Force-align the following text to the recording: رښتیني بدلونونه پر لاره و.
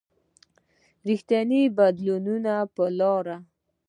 رښتیني 1.07 1.61
بدلونونه 1.77 2.53
پر 2.75 2.89
لاره 2.99 3.37
و. 3.41 3.43